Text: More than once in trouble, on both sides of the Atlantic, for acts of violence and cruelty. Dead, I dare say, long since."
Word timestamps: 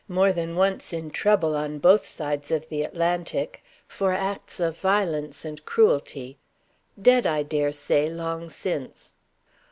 More 0.07 0.33
than 0.33 0.55
once 0.55 0.93
in 0.93 1.11
trouble, 1.11 1.55
on 1.55 1.77
both 1.77 2.07
sides 2.07 2.49
of 2.49 2.67
the 2.69 2.81
Atlantic, 2.81 3.63
for 3.85 4.13
acts 4.13 4.59
of 4.59 4.79
violence 4.79 5.45
and 5.45 5.63
cruelty. 5.63 6.39
Dead, 6.99 7.27
I 7.27 7.43
dare 7.43 7.71
say, 7.71 8.09
long 8.09 8.49
since." 8.49 9.13